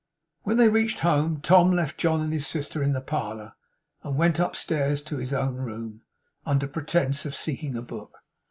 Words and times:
When 0.41 0.57
they 0.57 0.67
reached 0.67 1.01
home, 1.01 1.41
Tom 1.41 1.69
left 1.69 1.99
John 1.99 2.21
and 2.21 2.33
his 2.33 2.47
sister 2.47 2.81
in 2.81 2.93
the 2.93 3.01
parlour, 3.01 3.53
and 4.01 4.17
went 4.17 4.39
upstairs 4.39 5.01
into 5.01 5.17
his 5.17 5.31
own 5.31 5.57
room, 5.57 6.01
under 6.43 6.65
pretence 6.67 7.23
of 7.23 7.35
seeking 7.35 7.75
a 7.77 7.83
book. 7.83 8.17